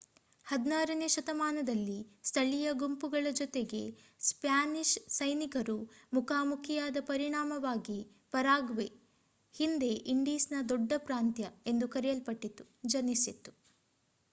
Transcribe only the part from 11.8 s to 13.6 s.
ಕರೆಯಲ್ಪಟ್ಟಿತು ಜನಿಸಿತು